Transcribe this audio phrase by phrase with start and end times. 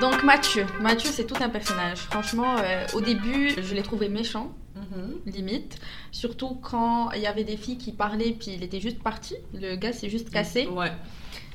[0.00, 1.98] Donc Mathieu, Mathieu c'est tout un personnage.
[1.98, 5.32] Franchement, euh, au début, je l'ai trouvé méchant, Mhm.
[5.32, 5.78] limite.
[6.12, 9.34] Surtout quand il y avait des filles qui parlaient, puis il était juste parti.
[9.54, 10.66] Le gars s'est juste cassé.
[10.66, 10.92] Ouais.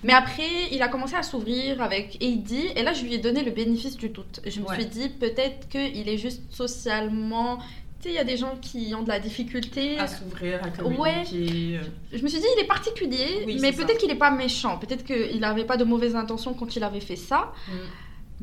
[0.03, 3.43] Mais après, il a commencé à s'ouvrir avec Heidi, et là, je lui ai donné
[3.43, 4.41] le bénéfice du doute.
[4.47, 4.75] Je me Ouais.
[4.75, 7.57] suis dit, peut-être qu'il est juste socialement.
[8.01, 9.99] Tu sais, il y a des gens qui ont de la difficulté.
[9.99, 10.71] À s'ouvrir, à Ouais.
[10.75, 11.77] communiquer.
[11.77, 14.79] euh, Je me suis dit, il est particulier, Oui, mais peut-être qu'il n'est pas méchant.
[14.79, 17.53] Peut-être qu'il n'avait pas de mauvaises intentions quand il avait fait ça.
[17.67, 17.71] Mm.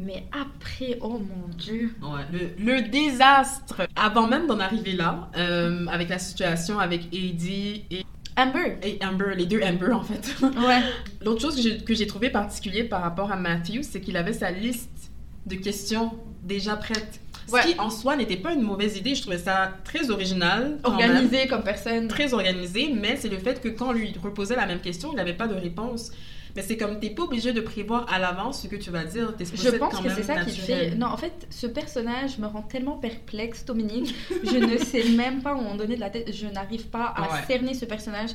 [0.01, 1.93] Mais après, oh mon dieu.
[2.01, 3.83] Ouais, le, le désastre.
[3.97, 8.05] Avant même d'en arriver là, euh, avec la situation avec Eddie et,
[8.37, 8.77] Amber.
[8.85, 10.37] et Amber, les deux Amber en fait.
[10.43, 10.83] Ouais.
[11.25, 15.11] L'autre chose que j'ai, trouvé particulier par rapport à Matthew, c'est qu'il avait sa liste
[15.47, 16.13] de questions
[16.45, 17.21] déjà prêtes.
[17.49, 19.17] Ce qui en soi n'était pas une mauvaise idée.
[19.17, 20.63] Je trouvais ça très original.
[20.63, 20.81] même.
[20.85, 22.07] Organisé comme personne.
[22.07, 25.17] Très organisé, mais c'est le fait que quand on lui reposait la même question, il
[25.17, 26.13] n'avait pas de réponse.
[26.57, 29.35] Mais c'est comme t'es pas obligé de prévoir à l'avance ce que tu vas dire.
[29.37, 30.95] T'es Je pense quand que c'est ça qui fait.
[30.97, 34.15] Non, en fait, ce personnage me rend tellement perplexe, Dominique.
[34.45, 36.33] je ne sais même pas où en donner de la tête.
[36.35, 37.43] Je n'arrive pas à Ouais.
[37.47, 38.31] cerner ce personnage.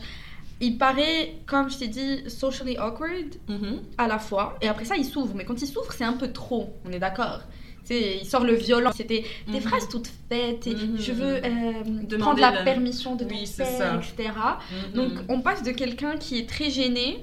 [0.62, 3.82] Il paraît, comme je t'ai dit, socially awkward Mhm.
[3.98, 4.56] à la fois.
[4.62, 5.34] Et après ça, il s'ouvre.
[5.36, 6.74] Mais quand il s'ouvre, c'est un peu trop.
[6.86, 7.42] On est d'accord.
[7.90, 8.92] Il sort le violent.
[8.96, 9.62] C'était des Mhm.
[9.62, 10.66] phrases toutes faites.
[10.68, 10.98] Et Mhm.
[10.98, 13.96] je veux euh, prendre la la- permission de Oui, ton père, ça.
[13.98, 14.30] etc.
[14.72, 14.94] Mhm.
[14.94, 17.20] Donc, on passe de quelqu'un qui est très gêné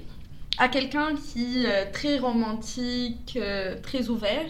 [0.59, 4.47] à quelqu'un qui est euh, très romantique, euh, très ouvert.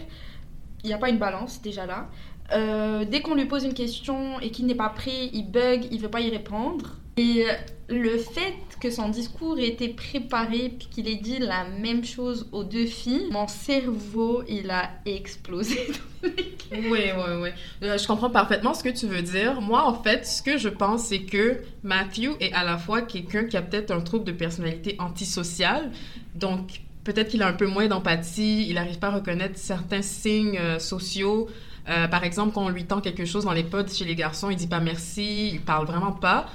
[0.83, 2.09] Il n'y a pas une balance déjà là.
[2.53, 5.99] Euh, dès qu'on lui pose une question et qu'il n'est pas prêt, il bug, il
[6.01, 6.97] veut pas y répondre.
[7.17, 7.45] Et
[7.89, 12.47] le fait que son discours ait été préparé puis qu'il ait dit la même chose
[12.51, 15.77] aux deux filles, mon cerveau il a explosé.
[16.71, 17.49] Oui, oui, oui.
[17.81, 19.59] Je comprends parfaitement ce que tu veux dire.
[19.59, 23.43] Moi, en fait, ce que je pense, c'est que Matthew est à la fois quelqu'un
[23.43, 25.91] qui a peut-être un trouble de personnalité antisociale.
[26.35, 30.57] Donc, peut-être qu'il a un peu moins d'empathie, il n'arrive pas à reconnaître certains signes
[30.57, 31.49] euh, sociaux.
[31.89, 34.49] Euh, par exemple, quand on lui tend quelque chose dans les pods chez les garçons,
[34.49, 36.47] il dit pas merci, il parle vraiment pas.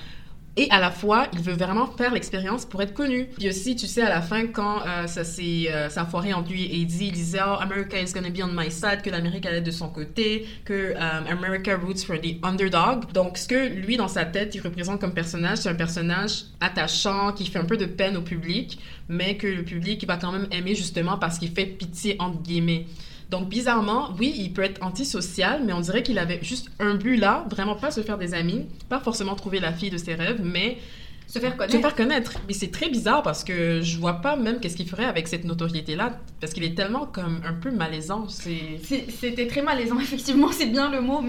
[0.59, 3.29] Et à la fois, il veut vraiment faire l'expérience pour être connu.
[3.37, 6.51] Puis aussi, tu sais, à la fin, quand euh, ça s'est euh, ça foiré entre
[6.51, 9.45] lui et Eddie, il disait oh, America is gonna be on my side, que l'Amérique
[9.45, 13.13] allait de son côté, que euh, America roots for the underdog.
[13.13, 17.33] Donc, ce que lui, dans sa tête, il représente comme personnage, c'est un personnage attachant,
[17.33, 18.79] qui fait un peu de peine au public,
[19.11, 22.87] mais que le public va quand même aimer justement parce qu'il fait pitié, entre guillemets.
[23.31, 27.17] Donc, bizarrement, oui, il peut être antisocial, mais on dirait qu'il avait juste un but
[27.17, 30.41] là, vraiment pas se faire des amis, pas forcément trouver la fille de ses rêves,
[30.45, 30.79] mais
[31.27, 31.81] Se faire se connaître.
[31.81, 32.33] faire connaître.
[32.47, 35.45] Mais c'est très bizarre parce que je vois pas même qu'est-ce qu'il ferait avec cette
[35.45, 38.29] notoriété-là, parce qu'il est tellement comme un peu malaisant.
[38.29, 41.21] C'était très malaisant, effectivement, c'est bien le mot.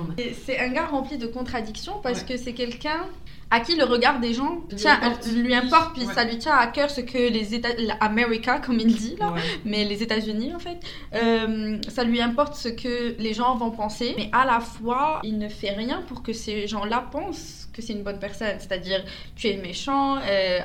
[0.46, 2.36] C'est un gars rempli de contradictions parce Ouais.
[2.36, 3.08] que c'est quelqu'un
[3.50, 5.28] à qui le regard des gens Lui tient, importe.
[5.32, 6.14] lui importe, puis Ouais.
[6.14, 9.40] ça lui tient à cœur ce que les États, l'America, comme il dit là, Ouais.
[9.64, 10.78] mais les États-Unis en fait,
[11.16, 15.38] euh, ça lui importe ce que les gens vont penser, mais à la fois, il
[15.38, 18.56] ne fait rien pour que ces gens-là pensent que c'est une bonne personne.
[18.60, 19.04] C'est-à-dire,
[19.36, 20.60] tu es méchant, euh,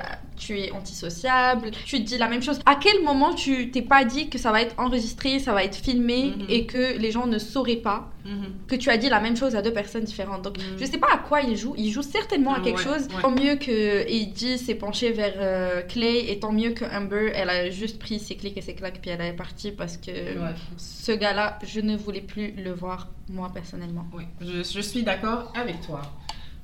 [0.45, 2.59] tu es antisociable, tu te dis la même chose.
[2.67, 5.77] À quel moment tu t'es pas dit que ça va être enregistré, ça va être
[5.77, 6.47] filmé Mhm.
[6.49, 8.53] et que les gens ne sauraient pas Mhm.
[8.69, 10.43] que tu as dit la même chose à deux personnes différentes?
[10.43, 10.79] Donc, Mhm.
[10.79, 11.75] je sais pas à quoi il joue.
[11.77, 13.09] Il joue certainement à quelque Ouais, chose.
[13.15, 13.23] ouais.
[13.23, 17.51] Tant mieux que Eddie s'est penché vers euh, Clay et tant mieux que Amber, elle
[17.51, 20.55] a juste pris ses clics et ses claques puis elle est partie parce que Ouais.
[20.77, 24.07] ce gars-là, je ne voulais plus le voir moi personnellement.
[24.13, 26.03] Oui, je, je suis d'accord avec toi.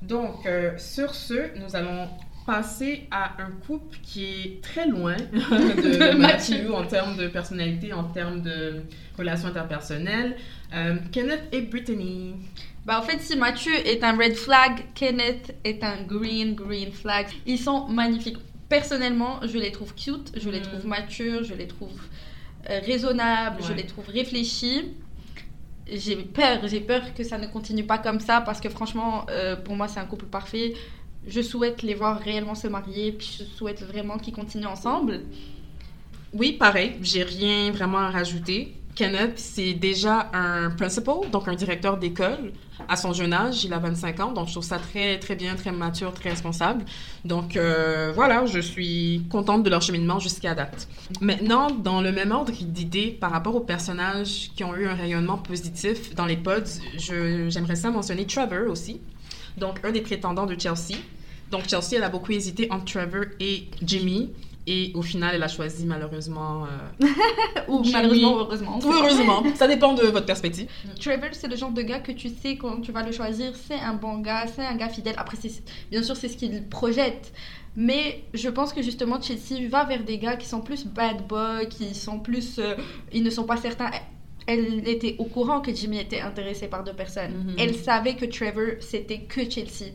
[0.01, 2.07] Donc, euh, sur ce, nous allons
[2.49, 7.93] passer à un couple qui est très loin de, De Matthew en termes de personnalité,
[7.93, 8.81] en termes de
[9.19, 10.35] relations interpersonnelles.
[10.73, 12.35] Euh, Kenneth et Brittany.
[12.85, 17.27] Bah en fait, si Mathieu est un red flag, Kenneth est un green green flag.
[17.45, 18.37] Ils sont magnifiques.
[18.67, 20.63] Personnellement, je les trouve cute, je les Mm.
[20.69, 21.99] trouve matures, je les trouve
[22.69, 24.81] euh, raisonnables, je les trouve réfléchis.
[25.91, 29.55] J'ai peur, j'ai peur que ça ne continue pas comme ça parce que franchement, euh,
[29.55, 30.73] pour moi, c'est un couple parfait.
[31.27, 35.21] Je souhaite les voir réellement se marier, puis je souhaite vraiment qu'ils continuent ensemble.
[36.33, 38.75] Oui, pareil, j'ai rien vraiment à rajouter.
[38.99, 42.51] Kenneth, c'est déjà un principal, donc un directeur d'école.
[42.87, 45.55] À son jeune âge, il a 25 ans, donc je trouve ça très, très bien,
[45.55, 46.83] très mature, très responsable.
[47.23, 50.87] Donc euh, voilà, je suis contente de leur cheminement jusqu'à date.
[51.21, 55.37] Maintenant, dans le même ordre d'idées par rapport aux personnages qui ont eu un rayonnement
[55.37, 58.99] positif dans les pods, j'aimerais ça mentionner Trevor aussi,
[59.59, 60.97] donc un des prétendants de Chelsea.
[61.51, 64.29] Donc Chelsea, elle a beaucoup hésité entre Trevor et Jimmy.
[64.67, 66.65] Et au final, elle a choisi malheureusement.
[67.01, 67.07] euh,
[67.67, 67.93] Ou Jimmy.
[67.93, 68.79] malheureusement, heureusement.
[68.79, 70.67] ou heureusement, ça dépend de votre perspective.
[70.99, 73.79] Trevor, c'est le genre de gars que tu sais quand tu vas le choisir, c'est
[73.79, 75.15] un bon gars, c'est un gars fidèle.
[75.17, 75.37] Après,
[75.89, 77.33] bien sûr, c'est ce qu'il projette.
[77.75, 81.67] Mais je pense que justement, Chelsea va vers des gars qui sont plus bad boy,
[81.69, 82.59] qui sont plus.
[82.59, 82.75] euh,
[83.11, 83.89] ils ne sont pas certains.
[84.49, 87.31] Elle était au courant que Jimmy était intéressé par deux personnes.
[87.31, 87.55] Mhm.
[87.59, 89.91] Elle savait que Trevor, c'était que Chelsea.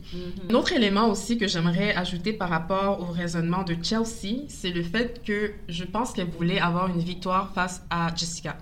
[0.49, 4.81] Un autre élément aussi que j'aimerais ajouter par rapport au raisonnement de Chelsea, c'est le
[4.81, 8.57] fait que je pense qu'elle voulait avoir une victoire face à Jessica.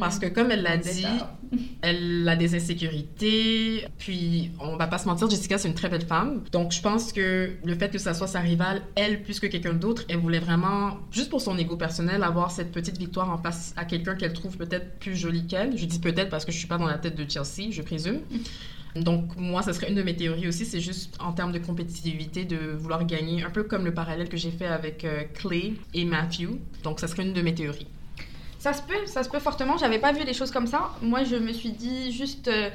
[0.00, 1.06] Parce que comme elle l'a dit,
[1.82, 3.86] elle a des insécurités.
[3.98, 6.42] Puis, on va pas se mentir, Jessica, c'est une très belle femme.
[6.52, 9.72] Donc, je pense que le fait que ça soit sa rivale, elle, plus que quelqu'un
[9.72, 13.74] d'autre, elle voulait vraiment, juste pour son ego personnel, avoir cette petite victoire en face
[13.76, 15.76] à quelqu'un qu'elle trouve peut-être plus joli qu'elle.
[15.76, 18.20] Je dis peut-être parce que je suis pas dans la tête de Chelsea, je présume.
[18.96, 22.44] Donc, moi, ça serait une de mes théories aussi, c'est juste en termes de compétitivité,
[22.44, 26.04] de vouloir gagner, un peu comme le parallèle que j'ai fait avec euh, Clay et
[26.04, 26.58] Matthew.
[26.82, 27.86] Donc, ça serait une de mes théories.
[28.58, 29.76] Ça se peut, ça se peut fortement.
[29.78, 30.90] J'avais pas vu les choses comme ça.
[31.00, 32.48] Moi, je me suis dit juste.
[32.48, 32.70] euh,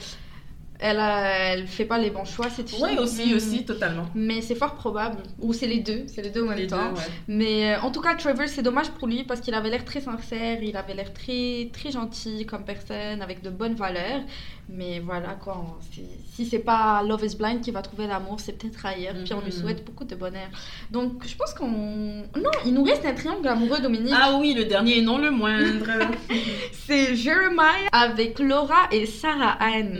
[0.87, 2.65] elle, a- elle fait pas les bons choix, fille.
[2.81, 3.35] Oui, aussi, Mm.
[3.37, 4.07] aussi, totalement.
[4.15, 5.19] Mais c'est fort probable.
[5.39, 6.03] Ou c'est les deux.
[6.07, 6.93] C'est les deux en même Les deux, temps.
[6.93, 7.09] ouais.
[7.27, 10.01] Mais euh, en tout cas, Trevor, c'est dommage pour lui parce qu'il avait l'air très
[10.01, 14.21] sincère, il avait l'air très, très gentil comme personne, avec de bonnes valeurs.
[14.69, 16.01] Mais voilà, quoi, c'est-
[16.33, 19.13] si c'est pas Love is Blind qui va trouver l'amour, c'est peut-être ailleurs.
[19.25, 19.59] Puis on lui Mhm.
[19.61, 20.47] souhaite beaucoup de bonheur.
[20.89, 21.67] Donc je pense qu'on.
[21.67, 24.13] Non, il nous reste un triangle amoureux, Dominique.
[24.15, 25.85] Ah oui, le dernier et non le moindre.
[26.71, 29.91] C'est Jeremiah avec Laura et Sarah Ann.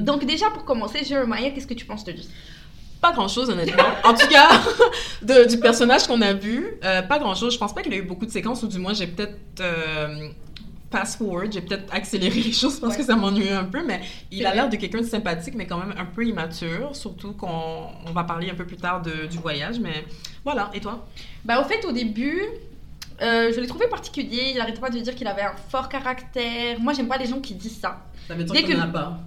[0.00, 0.04] Hmm.
[0.04, 2.28] Donc déjà, pour commencer, Jeremiah, qu'est-ce que tu penses de lui?
[3.00, 3.82] Pas grand chose, honnêtement.
[4.04, 4.48] En tout cas,
[5.22, 7.54] de- du personnage qu'on a vu, euh, pas grand chose.
[7.54, 9.38] Je pense pas qu'il a eu beaucoup de séquences, ou du moins, j'ai peut-être.
[9.60, 10.28] euh,
[10.92, 12.98] fast forward, j'ai peut-être accéléré les choses parce Ouais.
[12.98, 14.00] que ça m'ennuie un peu, mais
[14.32, 17.86] il a l'air de quelqu'un de sympathique, mais quand même un peu immature, surtout qu'on
[18.06, 20.04] on va parler un peu plus tard de- du voyage, mais
[20.44, 20.68] voilà.
[20.74, 21.06] Et toi?
[21.44, 22.42] Bah, au fait, au début,
[23.22, 24.50] euh, je l'ai trouvé particulier.
[24.52, 26.80] Il arrêtait pas de dire qu'il avait un fort caractère.
[26.80, 28.00] Moi, j'aime pas les gens qui disent ça.
[28.26, 29.18] Ça Dès qu'on que- en a pas.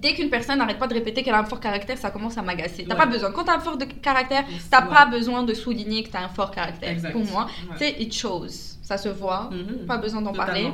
[0.00, 2.42] Dès qu'une personne n'arrête pas de répéter qu'elle a un fort caractère, ça commence à
[2.42, 2.84] m'agacer.
[2.84, 3.00] T'as Ouais.
[3.00, 3.30] pas besoin.
[3.32, 4.94] Quand t'as un fort de caractère, t'as Ouais.
[4.94, 6.90] pas besoin de souligner que t'as un fort caractère.
[6.90, 7.12] Exact.
[7.12, 7.76] Pour moi, Ouais.
[7.78, 8.46] sais, it shows.
[8.82, 9.50] Ça se voit.
[9.52, 9.86] Mhm.
[9.86, 10.68] Pas besoin d'en parler.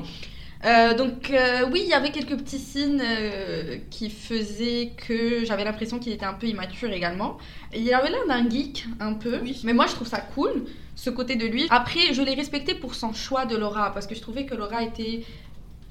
[0.64, 5.64] Euh, donc euh, oui, il y avait quelques petits signes euh, qui faisaient que j'avais
[5.64, 7.36] l'impression qu'il était un peu immature également.
[7.74, 9.60] Il avait l'air d'un geek un peu, Oui.
[9.64, 11.66] mais moi je trouve ça cool, ce côté de lui.
[11.70, 14.84] Après, je l'ai respecté pour son choix de Laura, parce que je trouvais que Laura
[14.84, 15.24] était...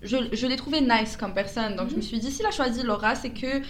[0.03, 2.83] Je, je l'ai trouvé nice comme personne, donc je me suis dit, s'il a choisi
[2.83, 3.62] Laura, c'est que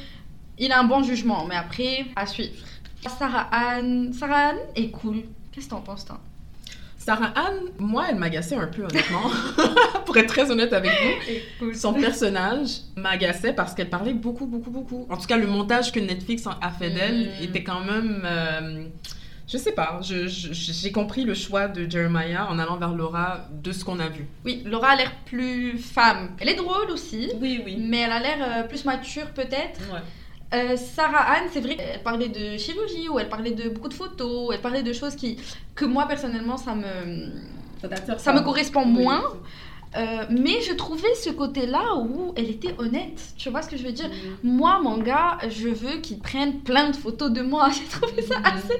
[0.57, 2.51] il a un bon jugement, mais après, à suivre.
[3.19, 5.23] Sarah Anne, Sarah Anne est cool.
[5.51, 6.19] Qu'est-ce que t'en penses, toi?
[6.97, 9.23] Sarah Anne, moi, elle m'agaçait un peu, honnêtement.
[10.05, 10.91] Pour être très honnête avec
[11.59, 11.73] vous.
[11.73, 15.07] Son personnage m'agaçait parce qu'elle parlait beaucoup, beaucoup, beaucoup.
[15.09, 17.43] En tout cas, le montage que Netflix a fait d'elle Mm.
[17.43, 18.21] était quand même.
[18.23, 18.83] euh,
[19.51, 23.83] je sais pas, j'ai compris le choix de Jeremiah en allant vers Laura de ce
[23.83, 24.25] qu'on a vu.
[24.45, 26.29] Oui, Laura a l'air plus femme.
[26.39, 27.29] Elle est drôle aussi.
[27.41, 27.75] Oui, oui.
[27.77, 29.81] Mais elle a l'air euh, plus mature peut-être.
[29.91, 29.99] Ouais.
[30.53, 33.93] Euh, Sarah Anne, c'est vrai qu'elle parlait de chirurgie ou elle parlait de beaucoup de
[33.93, 35.37] photos, ou elle parlait de choses qui,
[35.75, 37.31] que moi personnellement ça me,
[38.17, 39.33] ça me correspond moins.
[39.97, 43.21] Euh, mais je trouvais ce côté-là où elle était honnête.
[43.37, 44.09] Tu vois ce que je veux dire?
[44.43, 47.69] Moi, mon gars, je veux qu'il prenne plein de photos de moi.
[47.73, 48.79] J'ai trouvé ça assez,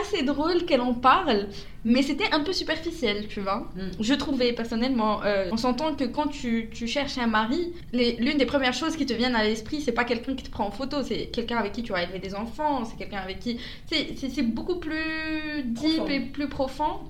[0.00, 1.48] assez drôle qu'elle en parle.
[1.84, 3.68] Mais c'était un peu superficiel, tu vois?
[3.74, 3.80] Mm.
[3.98, 8.46] Je trouvais personnellement, euh, on s'entend que quand tu, tu cherches un mari, l'une des
[8.46, 11.02] premières choses qui te viennent à l'esprit, c'est pas quelqu'un qui te prend en photo,
[11.02, 13.58] c'est quelqu'un avec qui tu vas élever des enfants, c'est quelqu'un avec qui.
[13.88, 16.06] C'est beaucoup plus deep Profond.
[16.08, 17.00] et plus profond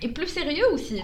[0.00, 1.02] et plus sérieux aussi.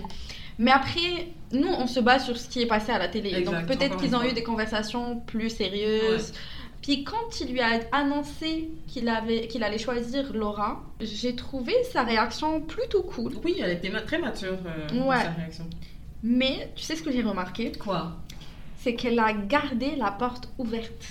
[0.63, 3.35] Mais après, nous, on se base sur ce qui est passé à la télé.
[3.35, 6.33] Exact, Donc peut-être qu'ils ont eu des conversations plus sérieuses.
[6.81, 12.05] Puis quand il lui a annoncé qu'il avait qu'il allait choisir Laura, j'ai trouvé sa
[12.05, 13.33] réaction plutôt cool.
[13.45, 15.23] Oui, elle était très mature euh, Ouais.
[15.23, 15.67] sa réaction.
[16.23, 17.73] Mais tu sais ce que j'ai remarqué?
[17.73, 18.13] Quoi?
[18.79, 21.05] C'est qu'elle a gardé la porte ouverte.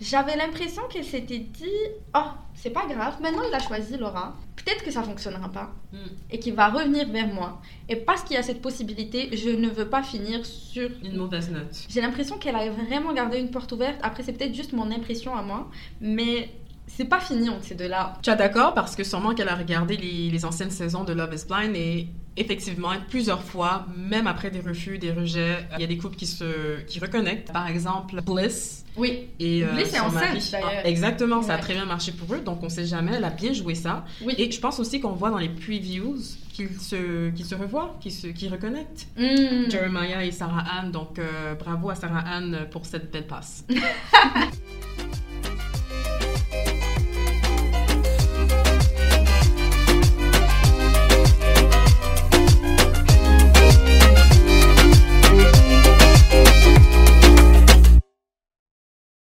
[0.00, 1.80] J'avais l'impression qu'elle s'était dit
[2.16, 4.36] Oh, c'est pas grave, maintenant il a choisi Laura.
[4.64, 5.96] Peut-être que ça fonctionnera pas Mm.
[6.30, 7.60] et qu'il va revenir vers moi.
[7.88, 11.50] Et parce qu'il y a cette possibilité, je ne veux pas finir sur Une mauvaise
[11.50, 11.86] note.
[11.88, 13.98] J'ai l'impression qu'elle a vraiment gardé une porte ouverte.
[14.02, 16.50] Après, c'est peut-être juste mon impression à moi, mais
[16.86, 18.14] c'est pas fini entre ces deux-là.
[18.22, 18.74] Tu es d'accord?
[18.74, 22.08] Parce que sûrement qu'elle a regardé les, les anciennes saisons de Love is Blind et
[22.36, 26.26] effectivement, plusieurs fois, même après des refus, des rejets, il y a des couples qui
[26.26, 27.52] se qui reconnectent.
[27.52, 30.70] Par exemple, Bliss Oui, et euh, Bliss est son enceinte, d'ailleurs.
[30.84, 33.12] Ah, exactement, ça a très bien marché pour eux, donc on sait jamais.
[33.16, 34.04] Elle a bien joué ça.
[34.24, 34.34] oui.
[34.38, 36.18] Et je pense aussi qu'on voit dans les previews
[36.52, 39.06] qu'ils se qu'ils se revoient, qu'ils se qu'ils reconnectent.
[39.16, 39.70] Mm.
[39.70, 43.64] Jeremiah et Sarah Ann, donc euh, bravo à Sarah Ann pour cette belle passe.